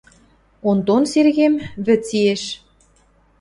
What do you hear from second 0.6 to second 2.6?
Онтон Сергем– вӹц иэш.